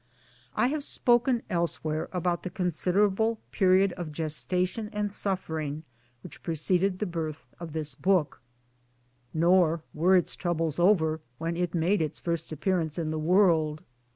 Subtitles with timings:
[0.55, 5.83] I have spoken elsewhere about the considerable period of gestation and suffering
[6.23, 8.41] which preceded the birth of this book;
[9.31, 13.83] nor were its troubles over when it made its first appearance in the world.